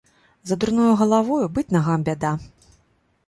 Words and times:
За 0.49 0.55
дурною 0.61 0.87
галавою 1.01 1.37
гатова 1.43 1.53
быць 1.57 1.73
нагам 1.77 1.99
бяда. 2.07 2.31